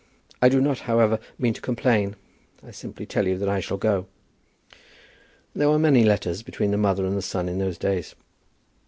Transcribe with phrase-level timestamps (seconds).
[0.41, 2.15] I do not, however, mean to complain,
[2.63, 4.07] but simply tell you that I shall go."
[5.53, 8.15] There were many letters between the mother and son in those days.